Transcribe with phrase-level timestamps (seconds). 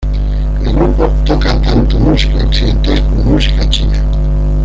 [0.65, 4.03] El grupo toca tanto música occidental como música china.